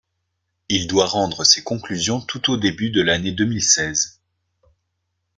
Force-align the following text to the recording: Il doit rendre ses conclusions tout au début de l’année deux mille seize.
Il 0.67 0.87
doit 0.87 1.05
rendre 1.05 1.43
ses 1.43 1.61
conclusions 1.61 2.21
tout 2.21 2.49
au 2.51 2.57
début 2.57 2.89
de 2.89 3.03
l’année 3.03 3.31
deux 3.33 3.45
mille 3.45 3.61
seize. 3.61 4.19